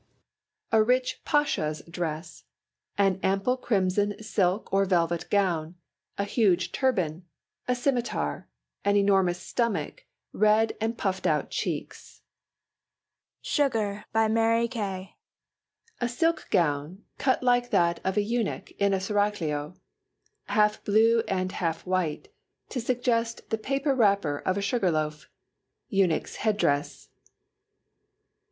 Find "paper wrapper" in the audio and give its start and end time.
23.59-24.39